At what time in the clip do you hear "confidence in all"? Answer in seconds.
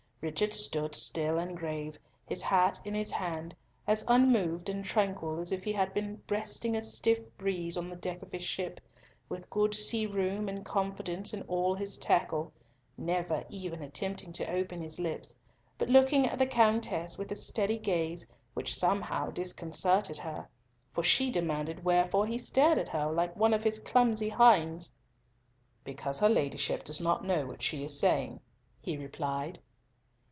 10.63-11.73